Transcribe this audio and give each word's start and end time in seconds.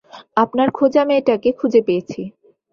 আপনার 0.37 0.67
খোঁজা 0.71 1.03
মেয়েটাকে 1.05 1.49
খুঁজে 1.51 1.81
পেয়েছি। 1.87 2.21